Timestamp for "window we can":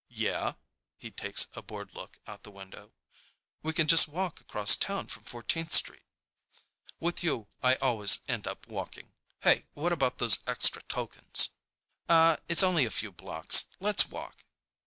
2.49-3.85